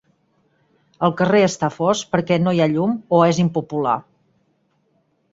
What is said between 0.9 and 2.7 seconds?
El carrer està fosc perquè no hi ha